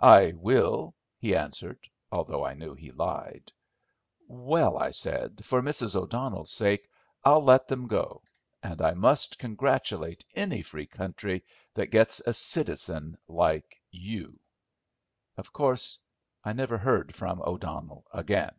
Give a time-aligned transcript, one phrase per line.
[0.00, 3.52] "I will," he answered, although I knew he lied.
[4.28, 5.94] "Well," I said, "for Mrs.
[5.94, 6.88] O'Donnell's sake,
[7.22, 8.22] I'll let them go;
[8.62, 11.44] and I must congratulate any free country
[11.74, 14.40] that gets a citizen like you."
[15.36, 15.98] Of course
[16.42, 18.54] I never heard from O'Donnell again.